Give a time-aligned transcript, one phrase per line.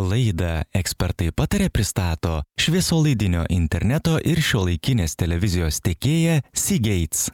[0.00, 7.28] Laidą ekspertai patarė pristato šviesolaidinio interneto ir šiuolaikinės televizijos tiekėja Seagates.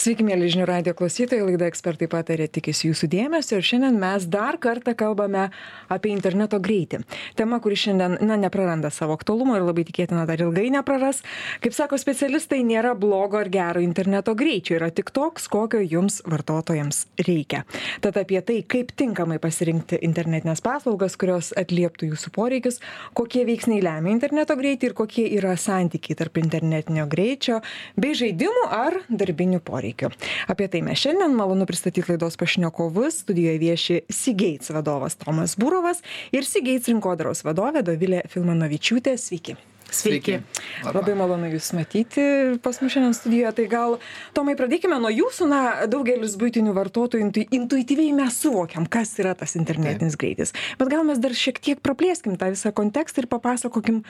[0.00, 4.56] Sveiki, mėly žinių radio klausytojai, laida ekspertai patarė tikisi jūsų dėmesio ir šiandien mes dar
[4.62, 5.48] kartą kalbame
[5.92, 7.02] apie interneto greitį.
[7.36, 11.20] Tema, kuri šiandien, na, nepraranda savo aktualumo ir labai tikėtina dar ilgai nepraras.
[11.60, 17.02] Kaip sako specialistai, nėra blogo ar gero interneto greičio, yra tik toks, kokio jums vartotojams
[17.26, 17.66] reikia.
[18.00, 22.80] Tad apie tai, kaip tinkamai pasirinkti internetinės paslaugas, kurios atlieptų jūsų poreikius,
[23.18, 27.60] kokie veiksniai lemia interneto greitį ir kokie yra santykiai tarp internetinio greičio
[28.00, 30.10] bei žaidimų ar darbinių poreikių.
[30.50, 33.22] Apie tai mes šiandien malonu pristatyti laidos pašnekovus.
[33.24, 36.04] Studijoje vieši Seagates vadovas Tomas Būrovas
[36.34, 39.16] ir Seagates rinkodaros vadovė Dovilė Filmanovičiūtė.
[39.20, 39.56] Sveiki.
[39.94, 40.38] Sveiki.
[40.84, 41.00] Labą.
[41.00, 42.24] Labai malonu Jūs matyti
[42.62, 43.52] pas mus šiandien studijoje.
[43.58, 43.96] Tai gal,
[44.36, 45.48] Tomai, pradėkime nuo Jūsų.
[45.50, 50.22] Na, daugelis būtinių vartotojų intu, intuityviai mes suvokiam, kas yra tas internetinis Taip.
[50.22, 50.54] greitis.
[50.80, 54.02] Bet gal mes dar šiek tiek praplėskim tą visą kontekstą ir papasakokim,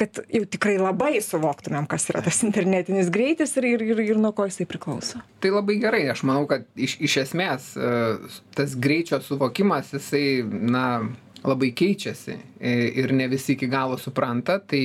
[0.00, 4.32] kad jau tikrai labai suvoktumėm, kas yra tas internetinis greitis ir, ir, ir, ir nuo
[4.36, 5.20] ko jisai priklauso.
[5.44, 6.06] Tai labai gerai.
[6.12, 7.92] Aš manau, kad iš, iš esmės e,
[8.56, 10.86] tas greičio suvokimas, jisai, na,
[11.46, 14.58] labai keičiasi ir ne visi iki galo supranta.
[14.58, 14.82] Tai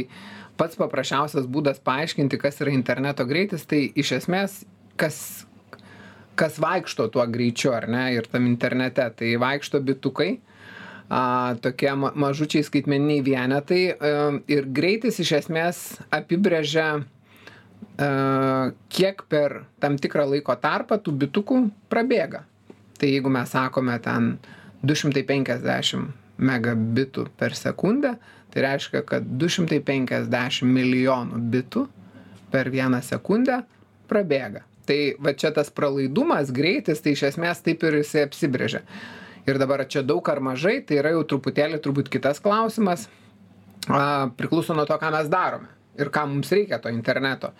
[0.61, 4.59] pats paprasčiausias būdas paaiškinti, kas yra interneto greitis, tai iš esmės,
[4.99, 5.17] kas,
[6.37, 10.35] kas vaikšto tuo greičiu, ar ne, ir tam internete, tai vaikšto bitukai,
[11.09, 11.23] a,
[11.65, 14.13] tokie mažučiai skaitmeniniai vienetai a,
[14.51, 15.81] ir greitis iš esmės
[16.13, 17.03] apibrėžia a,
[18.93, 22.45] kiek per tam tikrą laiko tarpą tų bitukų prabėga.
[23.01, 24.35] Tai jeigu mes sakome ten
[24.85, 28.15] 250 megabitų per sekundę,
[28.51, 31.85] tai reiškia, kad 250 milijonų bitų
[32.51, 33.61] per vieną sekundę
[34.11, 34.65] prabėga.
[34.89, 38.81] Tai va čia tas pralaidumas, greitis, tai iš esmės taip ir jisai apsibrėžia.
[39.47, 43.07] Ir dabar čia daug ar mažai, tai yra jau truputėlį turbūt kitas klausimas,
[43.87, 47.51] a, priklauso nuo to, ką mes darome ir ką mums reikia to interneto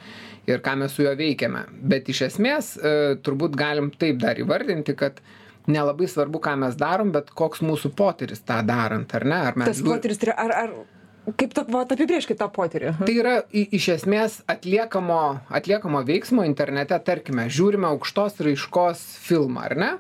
[0.48, 1.66] ir ką mes su juo veikiame.
[1.92, 2.94] Bet iš esmės e,
[3.24, 5.20] turbūt galim taip dar įvardinti, kad
[5.70, 9.44] nelabai svarbu, ką mes darom, bet koks mūsų potyris tą darant, ar ne?
[9.52, 9.70] Ar mes...
[9.70, 10.74] Tas potyris, ar, ar
[11.38, 12.96] Kaip to, va, apibrieškite tą potyrį?
[13.06, 15.20] Tai yra iš esmės atliekamo,
[15.54, 19.92] atliekamo veiksmo internete, tarkime, žiūrime aukštos raiškos filmą, ar ne?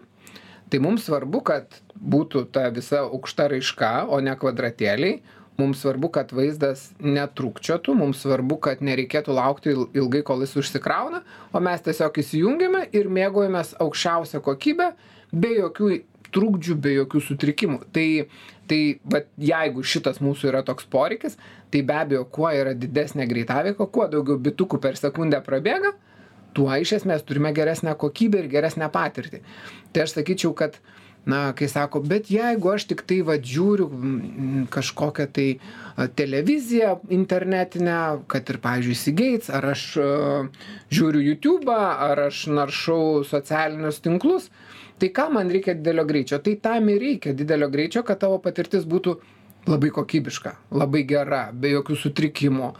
[0.73, 5.19] Tai mums svarbu, kad būtų ta visa aukšta raiška, o ne kvadratėliai.
[5.59, 11.21] Mums svarbu, kad vaizdas netrukčiotų, mums svarbu, kad nereikėtų laukti ilgai, kol jis užsikrauna,
[11.53, 14.93] o mes tiesiog įsijungiame ir mėgojamės aukščiausią kokybę
[15.31, 15.91] be jokių
[16.35, 17.81] trukdžių, be jokių sutrikimų.
[17.95, 18.07] Tai,
[18.71, 21.37] tai bet jeigu šitas mūsų yra toks poreikis,
[21.73, 25.93] tai be abejo, kuo yra didesnė greitaveika, kuo daugiau bitukų per sekundę prabėga,
[26.55, 29.43] tuo iš esmės turime geresnę kokybę ir geresnę patirtį.
[29.91, 30.79] Tai aš sakyčiau, kad
[31.25, 33.87] na, kai sako, bet jeigu aš tik tai vadžiūriu
[34.73, 35.47] kažkokią tai
[36.17, 37.97] televiziją internetinę,
[38.31, 44.49] kad ir, pavyzdžiui, Seagates, ar aš uh, žiūriu YouTube, ar aš naršau socialinius tinklus,
[45.01, 46.39] tai kam man reikia didelio greičio?
[46.45, 49.17] Tai tam ir reikia didelio greičio kad tavo patirtis būtų
[49.69, 52.71] labai kokybiška labai gera be jokių sutrikimų.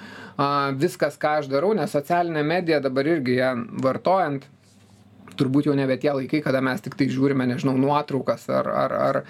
[0.42, 4.48] A viskas ką aš darau nes socialinė medija dabar irgi ją vartojant
[5.40, 9.22] turbūt jau nebe tie laikai kada mes tiktai žiūrime nežinau nuotraukas ar ar ar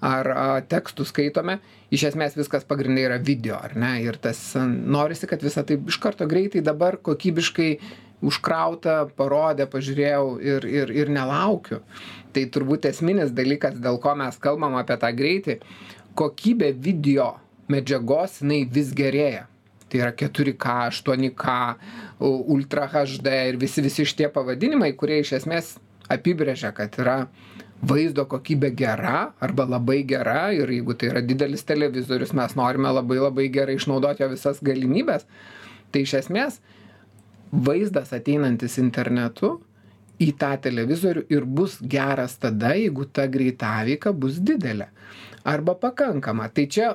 [0.00, 1.58] ar a, tekstus skaitome,
[1.92, 3.98] iš esmės viskas pagrindai yra video, ar ne?
[4.00, 7.70] Ir tas norisi, kad visą tai iš karto greitai dabar kokybiškai
[8.26, 11.80] užkrauta, parodė, pažiūrėjau ir, ir, ir nelaukiu.
[12.34, 15.60] Tai turbūt esminis dalykas, dėl ko mes kalbam apie tą greitį,
[16.18, 17.32] kokybė video
[17.70, 19.46] medžiagos jinai vis gerėja.
[19.90, 21.54] Tai yra 4K, 8K,
[22.22, 25.74] Ultra HD ir visi, visi šitie pavadinimai, kurie iš esmės
[26.10, 27.24] apibrėžia, kad yra
[27.80, 33.18] vaizdo kokybė gera arba labai gera ir jeigu tai yra didelis televizorius, mes norime labai
[33.18, 35.24] labai gerai išnaudoti jo visas galimybės,
[35.90, 36.60] tai iš esmės
[37.52, 39.56] vaizdas ateinantis internetu
[40.20, 44.90] į tą televizorių ir bus geras tada, jeigu ta greitaveika bus didelė
[45.48, 46.50] arba pakankama.
[46.52, 46.92] Tai čia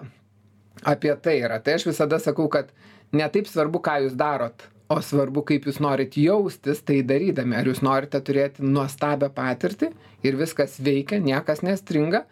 [0.86, 1.60] apie tai yra.
[1.60, 2.69] Tai aš visada sakau, kad
[3.16, 7.58] ne taip svarbu, ką jūs darot, o svarbu, kaip jūs norit jaustis tai darydami.
[7.58, 9.92] Ar jūs norite turėti nuostabią patirtį
[10.25, 12.25] ir viskas veikia, niekas nestringa,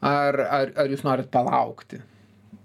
[0.00, 2.00] ar, ar, ar jūs norit palaukti.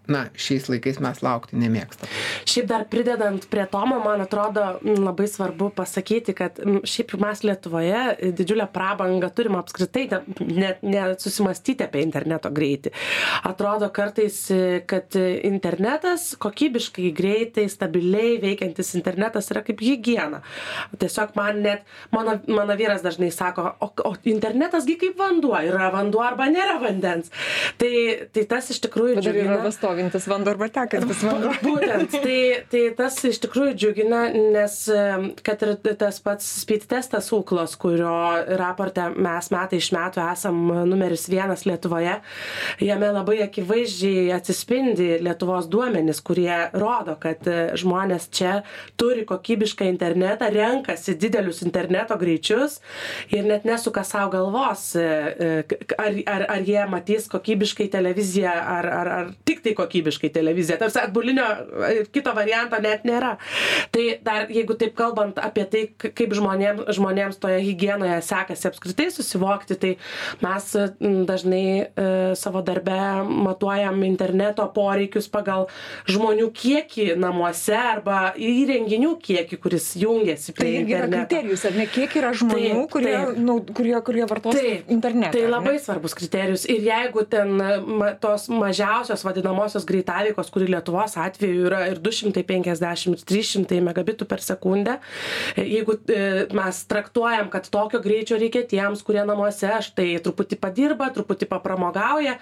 [0.10, 2.10] Na šiais laikais mes laukti nemėgstam.
[2.50, 6.58] Šiaip dar pridedant prie tomo man atrodo labai svarbu pasakyti kad
[6.88, 10.08] šiaip mes lietuvoje didžiulę prabangą turim apskritai
[10.42, 12.94] net nesusimąstyti apie interneto greitį.
[13.48, 14.40] Atrodo kartais
[14.90, 20.42] kad internetas kokybiškai greitai stabiliai veikiantis internetas yra kaip higiena.
[20.98, 25.92] Tiesiog man net mano mano vyras dažnai sako o o internetas gi kaip vanduo yra
[25.94, 27.32] vanduo arba nėra vandens.
[27.78, 27.94] Tai
[28.34, 29.62] tai tas iš tikrųjų džiugina
[29.92, 31.52] stovintis vanduo arba tekantis vanduo.
[31.64, 34.22] Būtent, tai, tai tas iš tikrųjų džiugina,
[34.54, 34.76] nes
[35.44, 38.14] kad ir tas pats speed testas Uklos, kurio
[38.60, 42.18] raporte mes metai iš metų esam numeris vienas Lietuvoje,
[42.80, 47.48] jame labai akivaizdžiai atsispindi Lietuvos duomenys, kurie rodo, kad
[47.80, 48.62] žmonės čia
[49.00, 52.80] turi kokybišką internetą, renkasi didelius interneto greičius
[53.34, 59.32] ir net nesuka savo galvos, ar, ar, ar jie matys kokybiškai televiziją, ar, ar, ar
[59.48, 60.80] tik tai kokybiškai televiziją.
[60.82, 61.48] Tarsi atbulinio
[62.14, 63.36] kito varianto net nėra.
[63.92, 69.78] Tai dar, jeigu taip kalbant apie tai, kaip žmonėms, žmonėms toje hygienoje sekasi apskritai susivokti,
[69.82, 69.94] tai
[70.44, 70.70] mes
[71.28, 72.08] dažnai e,
[72.40, 75.68] savo darbe matuojam interneto poreikius pagal
[76.10, 81.12] žmonių kiekį namuose arba įrenginių kiekį, kuris jungiasi prie tai interneto.
[81.12, 84.58] Tai yra kriterijus, ar ne, kiek yra žmonių, taip, kurie, taip, nu, kurie, kurie vartos
[84.58, 85.34] taip, internetą.
[85.36, 86.66] Tai labai svarbus kriterijus.
[86.72, 92.12] Ir jeigu ten ma, tos mažiausios vadinamos greitosios greitaveikos kuri lietuvos atveju yra ir du
[92.12, 94.98] šimtai penkiasdešim ir trys šimtai megabitų per sekundę.
[95.56, 101.10] E, jeigu e, mes traktuojam kad tokio greičio reikia tiems kurie namuose štai truputį padirba
[101.14, 102.38] truputį papramogauja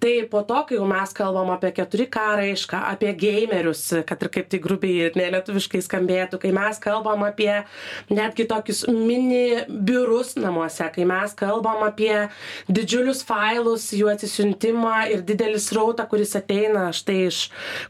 [0.00, 4.32] tai po to kai jau mes kalbam apie keturi k raišką apie geimerius kad ir
[4.34, 7.52] kaip tai grubiai ir nelietuviškai skambėtų kai mes kalbam apie
[8.10, 12.28] netgi tokius mini biurus namuose kai mes kalbam apie
[12.68, 17.38] didžiulius failus jų atsisiuntimą ir didelį srautą kuris ateina ateina štai iš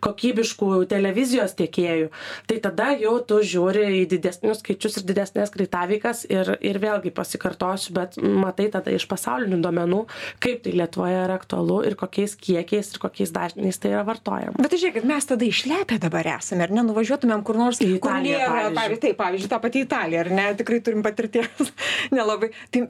[0.05, 2.11] kokybiškų televizijos tiekėjų
[2.51, 7.95] tai tada jau tu žiūri į didesnius skaičius ir didesnes greitaveikas ir ir vėlgi pasikartosiu
[7.95, 10.01] bet matai tada iš pasaulinių duomenų
[10.43, 14.59] kaip tai lietuvoje yra aktualu ir kokiais kiekiais ir kokiais dažniais tai yra vartojama.
[14.59, 16.85] Bet tai žiūrėkit mes tada išlepę dabar esame ar ne?
[16.89, 18.75] Nuvažiuotumėm kur nors į Italiją pavyzdžiui.
[18.79, 20.47] pavyzdžiui taip pavyzdžiui tą patį Italiją ar ne?
[20.59, 21.73] Tikrai turim patirties
[22.17, 22.51] nelabai.
[22.75, 22.85] Tai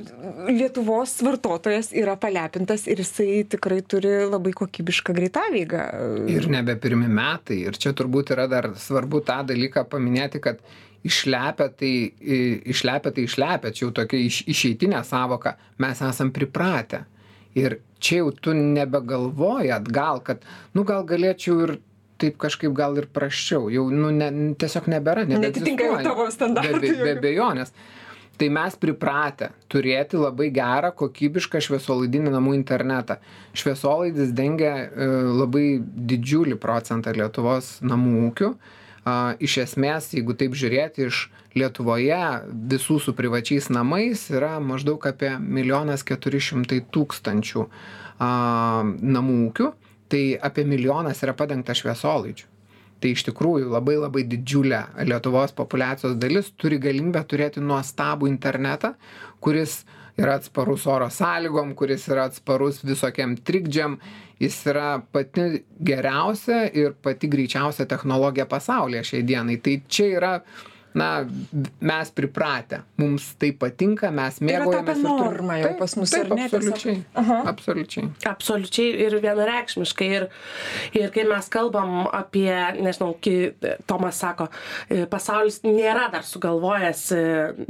[0.49, 6.27] Lietuvos vartotojas yra palepintas ir jisai tikrai turi labai kokybišką greitaveigą pareigą.
[6.31, 7.63] Ir nebe pirmi metai.
[7.69, 10.61] Ir čia turbūt yra dar svarbu tą dalyką paminėti, kad
[11.05, 11.95] išlepę tai,
[12.75, 17.05] išlepę tai išlepę, čia jau tokia iš, išeitinė savoka, mes esam pripratę.
[17.55, 20.41] Ir čia jau tu nebegalvoji atgal, kad,
[20.75, 21.77] nu gal galėčiau ir
[22.19, 25.27] taip kažkaip gal ir praščiau, jau nu, ne, tiesiog nebėra.
[25.29, 26.81] Netitinka tavo standartų.
[26.81, 27.75] Be, be, be abejonės
[28.39, 33.19] tai mes pripratę turėti labai gerą kokybišką šviesolaidinį namų internetą.
[33.57, 35.09] Šviesolaidis dengia e,
[35.41, 38.51] labai didžiulį procentą lietuvos namų ūkių.
[39.45, 42.21] Iš esmės jeigu taip žiūrėti iš lietuvoje
[42.73, 47.67] visų su privačiais namais yra maždaug apie milijonas keturi šimtai tūkstančių
[48.25, 49.71] namų ūkių.
[50.09, 52.54] Tai apie milijonas yra padengta šviesolaidžiu
[53.05, 58.95] tai iš tikrųjų labai labai didžiulė lietuvos populiacijos dalis turi galimybę turėti nuostabų internetą
[59.45, 59.83] kuris
[60.17, 63.99] yra atsparus oro sąlygom kuris yra atsparus visokiem trikdžiam.
[64.43, 69.59] Jis yra pati geriausia ir pati greičiausia technologija pasaulyje šiai dienai.
[69.63, 70.33] Tai čia yra
[70.95, 71.27] na
[71.81, 76.45] mes pripratę mums tai patinka mes mėgaujamės ir norma jau pas mus taip, ar ne
[76.47, 77.39] absoliučiai aha.
[77.51, 78.11] absoliučiai.
[78.31, 80.09] Absoliučiai ir vienareikšmiškai.
[80.19, 80.29] Ir
[81.01, 83.35] ir kai mes kalbam apie nežinau ki
[83.91, 84.47] tomas sako
[84.87, 87.25] e, pasaulis nėra dar sugalvojęs e,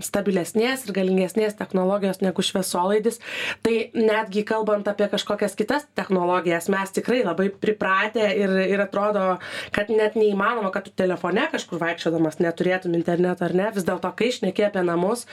[0.05, 3.23] stabilesnės ir galingesnės technologijos negu šviesolaidis.
[3.65, 9.39] Tai netgi kalbant apie kažkokias kitas technologijas mes tikrai labai pripratę ir ir atrodo
[9.73, 13.71] kad net neįmanoma kad tu telefone kažkur vaikščiodamas neturėtum interneto interneto ar ne?
[13.75, 15.25] Vis dėlto kai šneki apie namus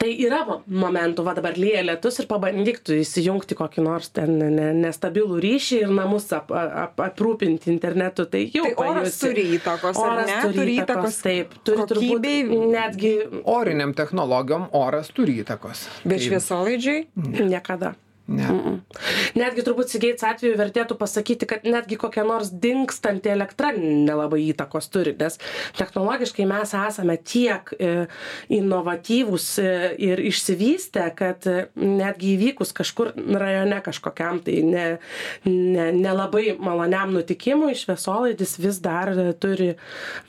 [0.00, 4.70] tai yra momentų va dabar lyja lietus ir pabandyk tu įsijungti kokį nors ten ne
[4.76, 8.26] nestabilų ryšį ir namus ap ap aprūpinti internetu.
[8.30, 10.40] Tai jau tai oras turi įtakos oras ne?
[10.46, 11.54] turi įtakos taip.
[11.66, 12.26] Turi turbūt
[12.76, 15.86] netgi orinėm technologijom oras turi įtakos.
[16.06, 17.06] Bet šviesolaidžiai
[17.52, 17.94] niekada
[18.26, 18.42] Ne.
[18.42, 18.78] Mm -mm.
[19.34, 25.14] Netgi turbūt Sigeits atveju vertėtų pasakyti, kad netgi kokia nors dinkstanti elektra nelabai įtakos turi,
[25.18, 25.38] nes
[25.78, 28.06] technologiškai mes esame tiek e,
[28.48, 34.98] inovatyvūs e, ir išsivystę, kad e, netgi įvykus kažkur rajone kažkokiam tai ne,
[35.44, 39.76] ne, nelabai maloniam nutikimui, šviesolaidis vis dar turi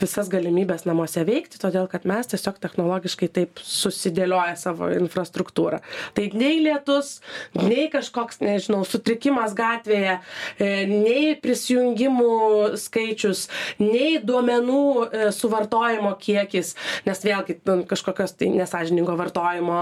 [0.02, 5.82] visas galimybės namuose veikti, todėl kad mes tiesiog technologiškai taip susidėlioja savo infrastruktūrą.
[6.14, 7.22] Tai nei lietus,
[7.58, 10.18] nei nei kažkoks nežinau sutrikimas gatvėje
[10.60, 13.48] e, nei prisijungimų skaičius
[13.80, 16.76] nei duomenų e, suvartojimo kiekis
[17.08, 19.80] nes vėlgi ten kažkokios tai nesąžiningo vartojimo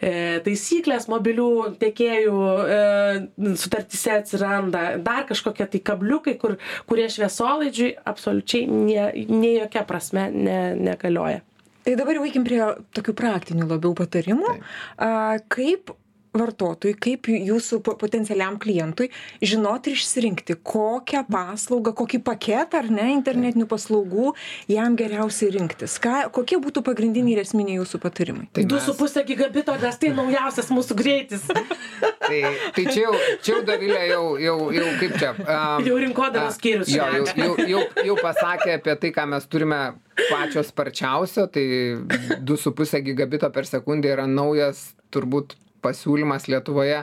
[0.00, 6.56] taisyklės mobilių tiekėjų sutartyse atsiranda dar kažkokie tai kabliukai kur
[6.88, 11.42] kurie šviesolaidžiui absoliučiai nie nei jokia prasme ne negalioja.
[11.82, 12.60] Tai dabar jau eikim prie
[12.94, 14.54] tokių praktinių labiau patarimų.
[15.02, 15.90] A kaip
[16.36, 19.10] vartotojui kaip jūsų potencialiam klientui
[19.44, 24.32] žinot ir išsirinkti kokią paslaugą kokį paketą ar ne internetinių paslaugų
[24.72, 25.98] jam geriausiai rinktis.
[26.02, 28.48] Ką kokie būtų pagrindiniai ir esminiai jūsų patarimai?
[28.56, 31.44] Tai du su puse gigabito nes tai naujausias mūsų greitis.
[32.22, 32.38] Tai
[32.76, 33.12] tai čia jau
[33.42, 37.66] čia jau dovilė jau jau jau kaip čia um, jau rinkodaros skyrius jo jau jau
[37.66, 39.80] jau jau pasakė apie tai ką mes turime
[40.30, 41.66] pačio sparčiausio tai
[42.38, 47.02] du su puse gigabito per sekundę yra naujas turbūt pasiūlymas Lietuvoje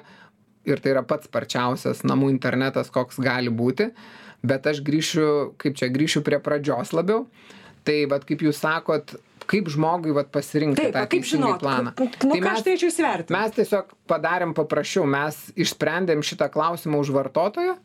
[0.69, 3.89] ir tai yra pats sparčiausias namų internetas, koks gali būti.
[4.45, 5.25] Bet aš grįšiu,
[5.59, 7.25] kaip čia, grįšiu prie pradžios labiau.
[7.83, 9.15] Tai, vad, kaip jūs sakot,
[9.49, 11.93] kaip žmogui vat, pasirinkti Taip, tą kaip žinot, planą.
[11.97, 13.33] nu, Tai ką aš mes- turėčiau įsivertinti?
[13.33, 17.77] Mes tiesiog padarėm paprasčiau, mes išsprendėm šitą klausimą už vartotoją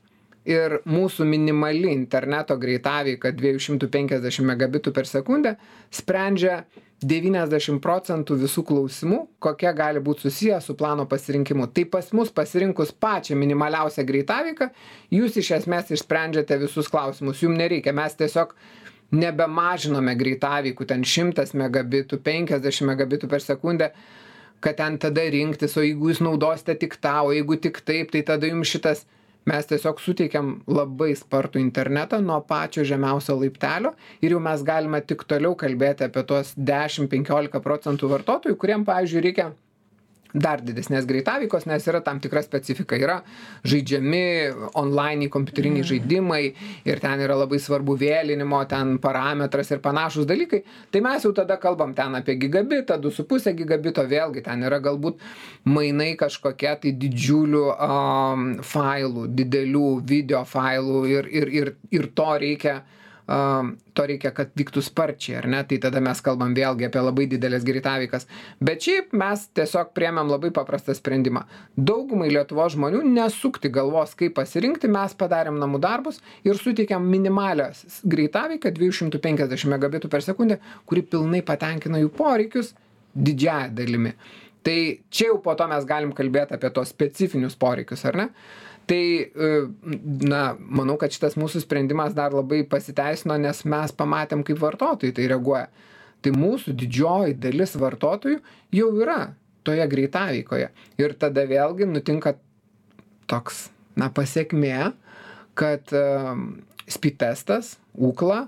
[0.44, 5.54] ir mūsų minimali interneto greitaveika 250 megabitų per sekundę
[5.92, 6.62] sprendžia
[7.04, 11.66] 90 procentų visų klausimų, kokie gali būti susiję su plano pasirinkimu.
[11.74, 14.70] Tai pas mus pasirinkus pačią minimaliausią greitaveiką,
[15.12, 17.42] jūs iš esmės išsprendžiate visus klausimus.
[17.44, 18.54] Jums nereikia, mes tiesiog
[19.14, 23.92] nebemažinome greitaveikų, ten 100 megabitų, 50 megabitų per sekundę
[24.64, 28.22] kad ten tada rinktis, o jeigu jūs naudosite tik tą, o jeigu tik taip, tai
[28.24, 29.02] tada jums šitas
[29.50, 35.26] mes tiesiog suteikiam labai spartų internetą nuo pačio žemiausio laiptelio ir jau mes galime tik
[35.28, 39.50] toliau kalbėti apie tuos 10-15 procentų vartotojų, kuriem, pavyzdžiui, reikia
[40.34, 42.98] dar didesnės greitaveikos, nes yra tam tikra specifika.
[42.98, 43.20] Yra
[43.66, 44.22] žaidžiami
[44.80, 46.42] online kompiuteriniai žaidimai
[46.88, 50.64] ir ten yra labai svarbu vėlinimo, ten parametras ir panašus dalykai.
[50.90, 55.22] Tai mes jau tada kalbam ten apie gigabitą, 2,5 gigabito, vėlgi ten yra galbūt
[55.70, 62.80] mainai kažkokie tai didžiulių um, failų, didelių video failų ir, ir, ir, ir to reikia
[63.26, 65.62] to reikia, kad vyktų sparčiai, ar ne?
[65.64, 68.26] Tai tada mes kalbam vėlgi apie labai didelės greitaveikas.
[68.60, 71.46] Bet šiaip mes tiesiog priemėm labai paprastą sprendimą.
[71.76, 77.70] Daugumai Lietuvo žmonių nesukti galvos, kaip pasirinkti, mes padarėm namų darbus ir suteikėm minimalę
[78.04, 82.74] greitaveiką 250 megabitų per sekundę, kuri pilnai patenkina jų poreikius
[83.14, 84.12] didžiąją dalimi.
[84.64, 84.76] Tai
[85.12, 88.28] čia jau po to mes galim kalbėti apie tos specifinius poreikius, ar ne?
[88.84, 89.50] Tai, e,
[90.28, 95.28] na, manau, kad šitas mūsų sprendimas dar labai pasiteisino, nes mes pamatėm, kaip vartotojai tai
[95.32, 95.68] reaguoja.
[96.24, 98.40] Tai mūsų didžioji dalis vartotojų
[98.76, 100.68] jau yra toje greitaveikoje.
[101.00, 102.34] Ir tada vėlgi nutinka
[103.30, 104.92] toks, na, pasiekmė,
[105.56, 105.92] kad
[106.90, 108.44] speed testas, UKLA,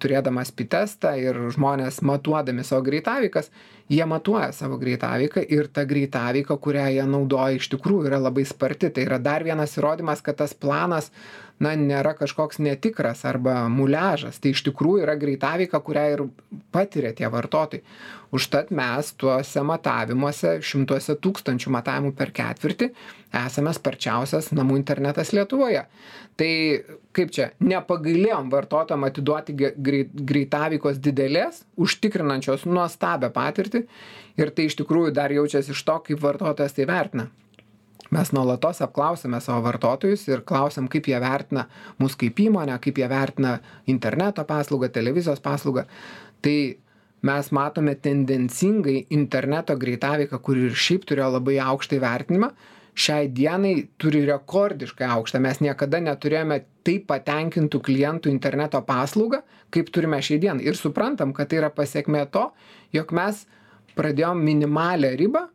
[0.00, 3.50] turėdamas speed testą ir žmonės matuodami savo greitaveikas,
[3.88, 8.90] jie matuoja savo greitaveiką ir ta greitaveika, kurią jie naudoja, iš tikrųjų yra labai sparti.
[8.94, 11.10] Tai yra dar vienas įrodymas, kad tas planas,
[11.62, 14.40] na, nėra kažkoks netikras arba muležas.
[14.42, 16.24] Tai iš tikrųjų yra greitaveika, kurią ir
[16.74, 17.84] patiria tie vartotojai.
[18.34, 22.88] Užtat mes tuose matavimuose, šimtuose tūkstančių matavimų per ketvirtį,
[23.44, 25.84] esame sparčiausias namų internetas Lietuvoje.
[26.34, 26.50] Tai
[27.14, 33.84] kaip čia, nepagailėjom vartotojam atiduoti greit, greitaveikos didelės, užtikrinančios nuostabią patirtį
[34.42, 37.30] ir tai iš tikrųjų dar jaučiasi iš to, kaip vartotojas tai vertina.
[38.10, 41.64] Mes nuolatos apklausome savo vartotojus ir klausiam, kaip jie vertina
[41.98, 43.56] mus kaip įmonę, kaip jie vertina
[43.90, 45.86] interneto paslaugą, televizijos paslaugą.
[46.44, 46.58] Tai
[47.24, 52.50] mes matome tendencingai interneto greitaveiką, kuri ir šiaip turėjo labai aukštą įvertinimą,
[52.94, 55.40] šiai dienai turi rekordiškai aukštą.
[55.42, 59.40] Mes niekada neturėjome taip patenkintų klientų interneto paslaugą,
[59.74, 60.68] kaip turime šiai dienai.
[60.68, 62.50] Ir suprantam, kad tai yra pasiekmė to,
[62.94, 63.46] jog mes
[63.96, 65.48] pradėjom minimalę ribą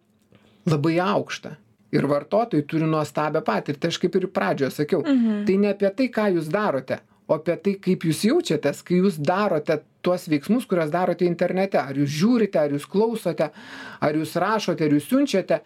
[0.69, 1.55] labai aukštą.
[1.95, 3.89] Ir vartotojai turi nuostabią patirtį.
[3.89, 5.45] Aš kaip ir pradžioje sakiau, mhm.
[5.47, 9.17] tai ne apie tai, ką jūs darote, o apie tai, kaip jūs jaučiatės, kai jūs
[9.21, 11.81] darote tuos veiksmus, kuriuos darote internete.
[11.81, 13.51] Ar jūs žiūrite, ar jūs klausote,
[13.99, 15.63] ar jūs rašote, ar jūs siunčiate.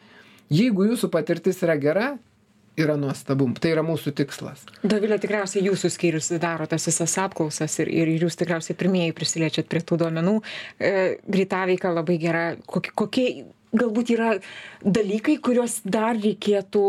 [0.53, 2.13] Jeigu jūsų patirtis yra gera,
[2.77, 3.47] yra nuostabu.
[3.61, 4.65] Tai yra mūsų tikslas.
[4.81, 9.83] Dovilė, tikriausiai jūsų skyrius daro tas visas apklausas ir, ir jūs tikriausiai pirmieji prisiliečiat prie
[9.85, 10.39] tų duomenų.
[10.77, 10.93] E,
[11.27, 12.45] greitaveika labai gera.
[12.65, 13.27] Kokie, kokie
[13.73, 14.35] galbūt yra
[14.83, 16.83] dalykai, kuriuos dar reikėtų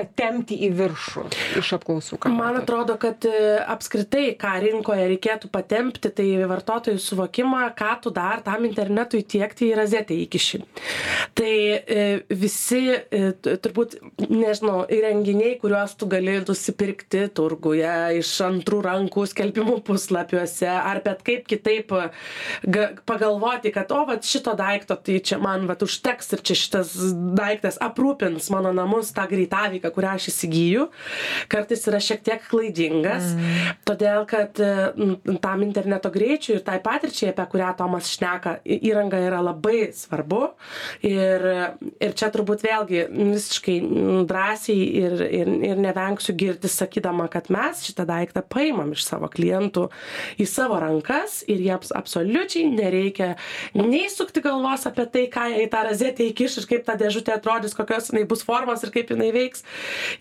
[0.00, 1.24] patempti į viršų
[1.60, 2.18] iš apklausų?
[2.32, 8.42] Man atrodo, kad e, apskritai, ką rinkoje reikėtų patempti, tai vartotojų suvokimą, ką tu dar
[8.46, 10.62] tam internetui tiekti į razetę įkiši.
[11.36, 13.98] Tai e, visi, e, turbūt,
[14.30, 21.46] nežinau, įrenginiai, kuriuos tu gali nusipirkti turguje iš antrų rankų skelbimų puslapiuose, ar bet kaip
[21.50, 21.92] kitaip
[22.64, 26.94] ga, pagalvoti, kad, o, va, šito daikto, tai čia man, va, užteks ir čia šitas
[27.36, 29.26] daiktas aprūpins mano namus tą
[29.90, 30.88] greitavyką, kurią aš įsigyju,
[31.48, 33.76] kartais yra šiek tiek klaidingas, mm.
[33.84, 39.20] todėl kad e, m, tam interneto greičiui ir tai patirčiai, apie kurią Tomas šneka, įranga
[39.20, 40.52] yra labai svarbu.
[41.02, 41.44] Ir,
[42.00, 47.84] ir čia turbūt vėlgi visiškai m, drąsiai ir, ir, ir nevengsiu girti sakydama, kad mes
[47.86, 49.88] šitą daiktą paimam iš savo klientų
[50.40, 53.34] į savo rankas ir jiems absoliučiai nereikia
[53.76, 57.34] nei sukti galvos apie tai, ką jie į tą rozetę įkiš ir kaip ta dėžutė
[57.36, 59.64] atrodys, kokios jinai bus formos ir kaip jinai veiks,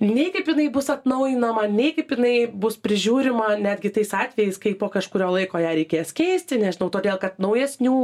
[0.04, 4.90] nei kaip jinai bus atnaujinama, nei kaip jinai bus prižiūrima, netgi tais atvejais, kai po
[4.94, 7.96] kažkurio laiko ją reikės keisti, nežinau, todėl kad naujesnių,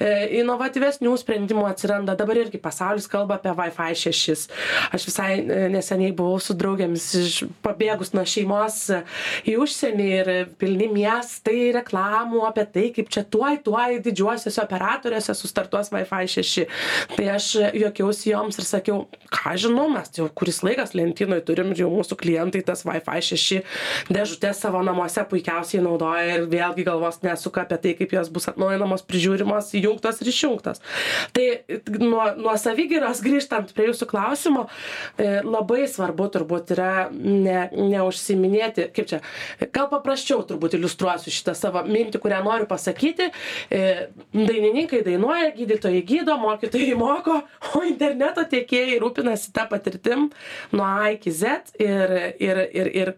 [0.00, 2.16] e, inovatyvesnių sprendimų atsiranda.
[2.18, 4.48] Dabar irgi pasaulis kalba apie Wi-Fi 6.
[4.94, 8.80] Aš visai e, neseniai buvau su draugėmis iš pabėgus nuo šeimos
[9.48, 15.92] į užsienį ir pilni miestai reklamų apie tai, kaip čia tuoj, tuoj didžiuosiuose operatoriuose sustartuos
[15.94, 16.66] Wi-Fi 6.
[17.16, 21.90] Tai aš juokiausi joms ir sakiau, ką žinau, mes jau kuris laikas lentynoj turim, jau
[21.92, 27.78] mūsų klientai tas Wi-Fi 6 dėžutės savo namuose puikiausiai naudoja ir vėlgi galvos nesuka apie
[27.82, 30.82] tai, kaip jos bus atnaujinamos, prižiūrimos, įjungtos ir išjungtos.
[31.36, 31.46] Tai
[32.00, 34.66] nuo, nuo savygiros grįžtant prie jūsų klausimo,
[35.16, 39.20] e, labai svarbu turbūt yra ne, neužsiminėti, kaip čia,
[39.74, 43.30] gal paprasčiau turbūt iliustruosiu šitą savo mintį, kurią noriu pasakyti.
[43.70, 43.84] E,
[44.32, 47.40] Dainininkai dainuoja, gydytojai gydo, mokytojai moko,
[47.74, 50.28] o interneto tiekėjai rūpinasi tą patirtim
[50.78, 53.14] nuo A iki Z ir, ir, ir, ir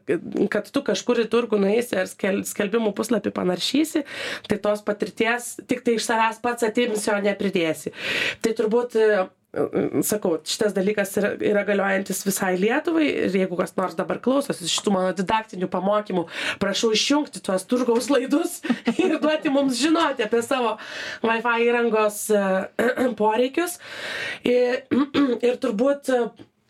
[0.52, 4.04] kad tu kažkur į turgų nueisi ar skel, skelbimų puslapį panaršysi,
[4.48, 7.92] tai tos patirties tik tai iš savęs pats atimsi, o nepridėsi.
[8.44, 9.10] Tai turbūt e,
[10.06, 14.94] sakau, šitas dalykas yra, yra galiojantis visai Lietuvai ir jeigu kas nors dabar klausosi šitų
[14.94, 16.26] mano didaktinių pamokymų,
[16.62, 18.60] prašau išjungti tuos turgaus laidus
[19.02, 20.76] ir duoti mums žinoti apie savo
[21.26, 22.44] Wi-Fi įrangos e,
[23.20, 23.80] poreikius.
[24.46, 24.84] Ir,
[25.46, 26.12] ir turbūt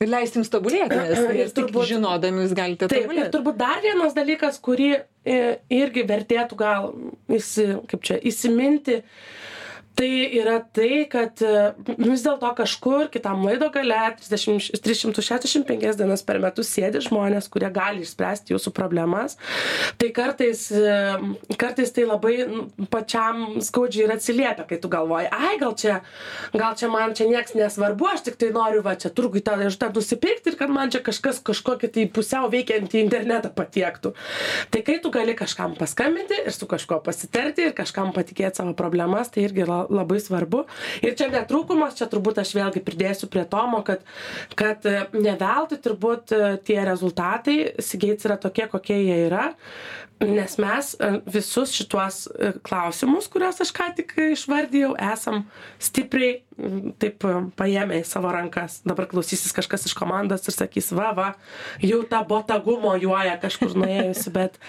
[0.01, 3.33] Ir leisti jums tobulėti, nes, Ir turbūt- žinodami jūs galite Taip, ir tobulėti.
[3.35, 4.87] turbūt dar vienas dalykas, kurį
[5.29, 5.35] e,
[5.77, 6.87] irgi vertėtų gal
[7.37, 7.67] įsi,
[8.01, 9.03] čia, įsiminti,
[9.95, 16.41] tai yra tai, kad e, vis dėlto kažkur kitam laido gale 30, 365 dienas per
[16.43, 19.37] metus sėdi žmonės, kurie gali išspręsti jūsų problemas.
[20.01, 20.95] Tai kartais, e,
[21.61, 22.37] kartais tai labai
[22.93, 26.01] pačiam skaudžiai ir atsiliepia, kai tu galvoji, ai gal čia,
[26.55, 29.91] gal čia man čia nieks nesvarbu, aš tik tai noriu va čia turgui tą dėžutę
[29.97, 34.15] nusipirkti ir kad man čia kažkas kažkokį tai pusiau veikiantį internetą patiektų.
[34.73, 39.33] Tai kai tu gali kažkam paskambinti ir su kažkuo pasitarti ir kažkam patikėti savo problemas,
[39.33, 40.65] tai irgi yra labai svarbu.
[41.05, 44.05] Ir čia netrūkumas, čia turbūt aš vėlgi pridėsiu prie Tomo, kad,
[44.59, 49.51] kad e, ne veltui turbūt e, tie rezultatai Sigeits yra tokie, kokie jie yra.
[50.21, 55.47] Nes mes e, visus šituos e, klausimus, kuriuos aš ką tik išvardėjau, esam
[55.81, 56.43] stipriai
[57.01, 58.81] taip e, paėmę į savo rankas.
[58.87, 61.29] Dabar klausysis kažkas iš komandos ir sakys, va, va,
[61.85, 64.61] jau ta botagumo juoja kažkur nuėjusi, bet,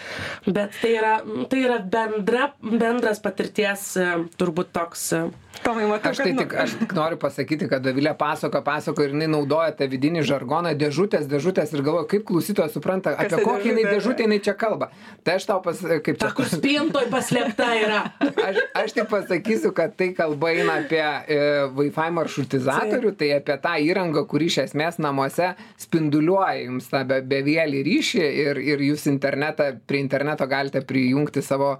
[0.48, 1.14] bet tai, yra,
[1.52, 4.10] tai yra bendra, bendras patirties e,
[4.42, 5.08] turbūt toks.
[5.18, 5.24] e,
[5.62, 9.12] Tomai, matau, Aš tai kad, tik, aš tik noriu pasakyti, kad Davilė pasako, pasako ir
[9.14, 13.46] jinai naudoja tą vidinį žargoną, dėžutės, dėžutės ir galvoja, kaip klausytojas supranta, Kas apie ta
[13.46, 14.90] kokią jinai dėžutę jinai čia kalba.
[15.28, 18.00] Tai aš tau pas, kaip Ta, čia kur spintoj paslėpta yra.
[18.48, 21.38] Aš, aš tik pasakysiu, kad tai kalba eina apie e,
[21.82, 27.84] Wi-Fi maršrutizatorių, tai apie tą įrangą, kuri iš esmės namuose spinduliuoja jums tą be, bevėlį
[27.88, 31.76] ryšį ir, ir jūs internetą, prie interneto galite prijungti savo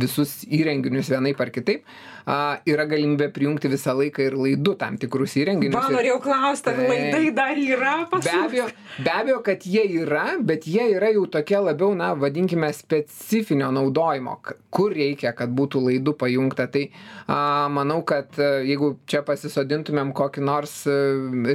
[0.00, 1.84] visus įrenginius vienaip ar kitaip.
[2.24, 5.76] A, yra galimybė prijungti visą laiką ir laidų tam tikrus įrenginius.
[5.90, 8.68] Ir- norėjau klausti, ar laidai dar yra pas Be abejo,
[9.04, 14.38] be abejo, kad jie yra, bet jie yra jau tokie labiau, na, vadinkime, specifinio naudojimo,
[14.72, 16.66] kur reikia, kad būtų laidų pajungta.
[16.72, 16.86] Tai
[17.28, 20.96] a, manau, kad a, jeigu čia pasisodintumėm kokį nors a,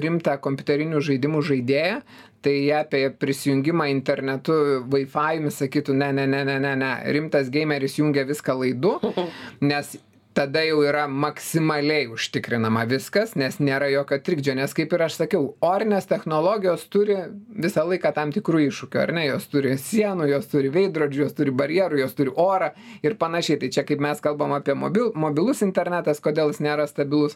[0.05, 2.01] rimtą kompiuterinių žaidimų žaidėją,
[2.45, 4.53] tai apie prisijungimą internetu
[4.91, 8.97] Wi-Fi sakytų, ne, ne, ne, ne, ne, ne, rimtas gameris jungia viską laidu,
[9.71, 9.97] nes
[10.39, 15.49] tada jau yra maksimaliai užtikrinama viskas, nes nėra jokio trikdžio, nes kaip ir aš sakiau,
[15.65, 17.17] orinės technologijos turi
[17.65, 21.55] visą laiką tam tikrų iššūkių, ar ne, jos turi sienų, jos turi veidrodžių, jos turi
[21.63, 22.71] barjerų, jos turi orą
[23.03, 23.59] ir panašiai.
[23.59, 27.35] Tai čia kaip mes kalbam apie mobil, mobilus internetas, kodėl jis nėra stabilus,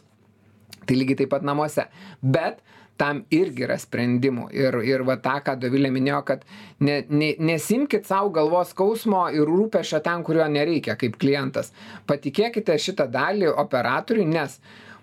[0.86, 1.88] tai lygiai taip pat namuose.
[2.22, 2.62] Bet
[3.00, 4.48] tam irgi yra sprendimų.
[4.54, 6.46] Ir, ir va tą, ką Dovilė minėjo, kad
[6.84, 11.72] ne, ne, nesimkit savo galvos skausmo ir rūpešio ten, kurio nereikia kaip klientas.
[12.10, 14.58] Patikėkite šitą dalį operatoriui, nes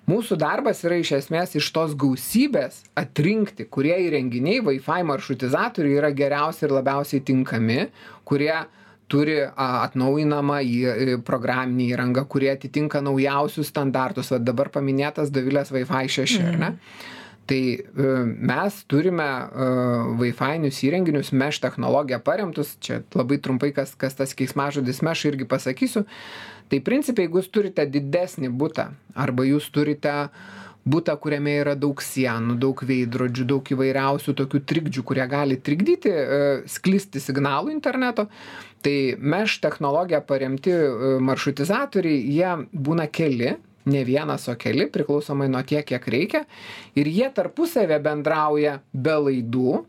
[0.10, 6.68] mūsų darbas yra iš esmės iš tos gausybės atrinkti, kurie įrenginiai Wi-Fi maršrutizatoriai yra geriausi
[6.68, 7.90] ir labiausiai tinkami,
[8.28, 8.54] kurie
[9.12, 14.32] turi atnaujinamą į programinį įrangą, kurie atitinka naujausius standartus.
[14.32, 16.48] Va dabar paminėtas Davilės Wi-Fi 6, mhm.
[16.48, 17.18] ar ne?
[17.46, 17.82] Tai e,
[18.38, 25.02] mes turime uh, Wi-Fi įrenginius mesh technologiją paremtus, čia labai trumpai, kas, kas tas keiksmažodis
[25.04, 26.06] mesh irgi pasakysiu.
[26.72, 30.14] Tai principiai, jeigu jūs turite didesnį būtą arba jūs turite
[30.88, 36.62] būtą, kuriame yra daug sienų, daug veidrodžių, daug įvairiausių tokių trikdžių, kurie gali trikdyti, uh,
[36.70, 38.30] sklisti signalų interneto,
[38.86, 40.72] tai mesh technologija paremti
[41.22, 46.46] maršrutizatoriai, jie būna keli ne vienas o keli priklausomai nuo tiek kiek reikia.
[46.96, 49.82] Ir jie tarpusavyje bendrauja be laidų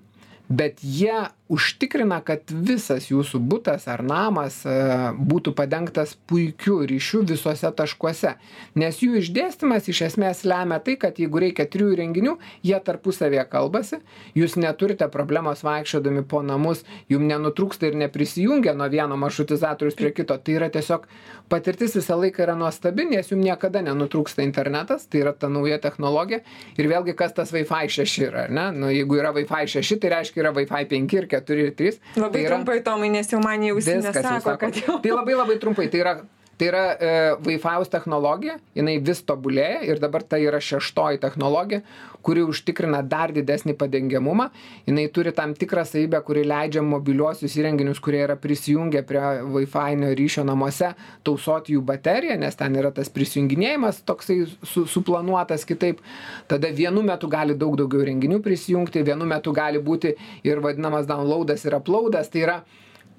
[0.52, 1.14] bet jie
[1.52, 4.72] užtikrina kad visas jūsų butas ar namas e,
[5.18, 8.34] būtų padengtas puikiu ryšiu visuose taškuose.
[8.78, 14.00] Nes jų išdėstymas iš esmės lemia tai kad jeigu reikia trijų įrenginių jie tarpusavyje kalbasi
[14.38, 20.38] jūs neturite problemos vaikščiodami po namus jum nenutrūksta ir neprisijungia nuo vieno maršrutizatoriaus prie kito.
[20.42, 21.04] Tai yra tiesiog
[21.52, 26.40] patirtis visą laiką yra nuostabi nes jum niekada nenutrūksta internetas tai yra ta nauja technologija.
[26.80, 28.66] Ir vėlgi kas tas Wi-Fi 6 yra ar ne?
[28.72, 32.32] Nu jeigu yra Wi-Fi 6 tai reiškia yra Wi-Fi 5 ir 4 ir 3 labai
[32.32, 34.56] tai yra, trumpai tomai nes jau man jau ausinės sako, sako.
[34.62, 35.88] kad jau tai labai labai trumpai.
[35.92, 36.14] Tai yra
[36.62, 37.06] Tai yra e,
[37.42, 41.80] Wi-Fi technologija, jinai vis tobulėja ir dabar tai yra šeštoji technologija,
[42.22, 44.46] kuri užtikrina dar didesnį padengiamumą.
[44.86, 49.24] Jinai turi tam tikrą savybę, kuri leidžia mobiliuosius įrenginius, kurie yra prisijungę prie
[49.56, 50.92] Wi-Fi ryšio namuose,
[51.26, 55.98] tausoti jų bateriją, nes ten yra tas prisijunginėjimas toksai su, suplanuotas kitaip.
[56.46, 60.14] Tada vienu metu gali daug daugiau renginių prisijungti, vienu metu gali būti
[60.46, 62.30] ir vadinamas downloadas ir uploadas.
[62.30, 62.60] Tai yra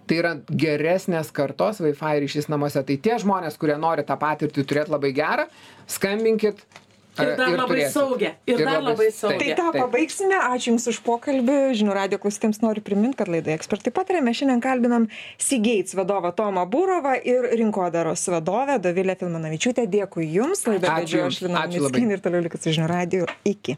[0.07, 2.83] tai yra geresnės kartos Wi-Fi ryšys namuose.
[2.85, 5.47] Tai tie žmonės, kurie nori tą patirtį turėti labai gerą,
[5.91, 6.65] skambinkit,
[7.13, 8.31] Ir dar ir labai saugia.
[8.47, 9.37] Ir, ir dar labai, labai saugia.
[9.37, 10.37] Tai tą pabaigsime.
[10.49, 11.57] Ačiū Jums už pokalbį.
[11.77, 14.23] Žinių radio klausytėms noriu priminti, kad laidoje ekspertai patarė.
[14.25, 15.05] Mes šiandien kalbinam
[15.37, 19.85] Seagates vadovą Tomą Būrovą ir rinkodaros vadovę Dovilę Filmanavičiūtę.
[19.93, 20.65] Dėkui Jums.
[20.65, 23.29] Laidą vedžioju aš Lina Miskin ir toliau likit su žinių radio.
[23.45, 23.77] Iki.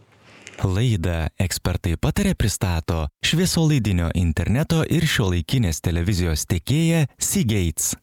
[0.64, 7.94] Laidą ekspertai patarė pristato šviesolaidinio interneto ir šiuolaikinės televizijos tiekėja Seagates.